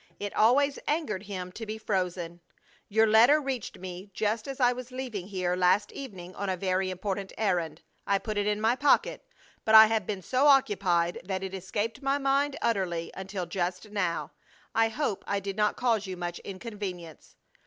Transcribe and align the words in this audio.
It 0.19 0.35
always 0.35 0.79
angered 0.87 1.21
him 1.21 1.51
to 1.51 1.63
be 1.63 1.77
frozen! 1.77 2.39
"Your 2.89 3.05
letter 3.05 3.39
reached 3.39 3.77
me 3.77 4.09
just 4.15 4.47
as 4.47 4.59
I 4.59 4.73
was 4.73 4.91
leaving 4.91 5.27
here 5.27 5.55
last 5.55 5.91
evening 5.91 6.33
on 6.33 6.49
a 6.49 6.57
very 6.57 6.89
important 6.89 7.31
errand. 7.37 7.83
I 8.07 8.17
put 8.17 8.39
it 8.39 8.47
in 8.47 8.59
my 8.59 8.75
pocket, 8.75 9.23
but 9.63 9.75
I 9.75 9.85
have 9.85 10.07
been 10.07 10.23
so 10.23 10.47
occupied 10.47 11.21
that 11.23 11.43
it 11.43 11.53
escaped 11.53 12.01
my 12.01 12.17
mind 12.17 12.55
utterly 12.63 13.11
until 13.13 13.45
just 13.45 13.91
now. 13.91 14.31
I 14.73 14.89
hope 14.89 15.23
I 15.27 15.39
did 15.39 15.55
not 15.55 15.77
cause 15.77 16.07
you 16.07 16.17
much 16.17 16.39
inconvenience." 16.39 17.35